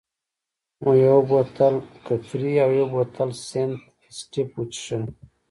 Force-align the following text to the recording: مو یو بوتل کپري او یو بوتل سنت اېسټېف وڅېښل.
مو 0.81 0.91
یو 1.05 1.19
بوتل 1.29 1.75
کپري 2.05 2.51
او 2.63 2.69
یو 2.77 2.87
بوتل 2.93 3.29
سنت 3.47 3.81
اېسټېف 4.05 4.49
وڅېښل. 4.55 5.03